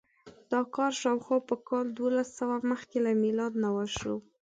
دا 0.51 0.61
کار 0.75 0.91
شاوخوا 1.01 1.37
په 1.49 1.55
کال 1.69 1.85
دوولسسوه 1.97 2.55
مخکې 2.71 2.97
له 3.05 3.11
میلاد 3.23 3.53
نه 3.63 3.69
وشو. 3.75 4.15